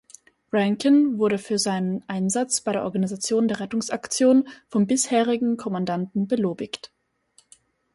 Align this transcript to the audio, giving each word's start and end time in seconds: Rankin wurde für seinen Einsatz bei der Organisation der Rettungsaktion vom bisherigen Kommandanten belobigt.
Rankin 0.51 1.19
wurde 1.19 1.37
für 1.37 1.59
seinen 1.59 2.03
Einsatz 2.09 2.61
bei 2.61 2.71
der 2.71 2.85
Organisation 2.85 3.47
der 3.47 3.59
Rettungsaktion 3.59 4.47
vom 4.67 4.87
bisherigen 4.87 5.57
Kommandanten 5.57 6.27
belobigt. 6.27 6.91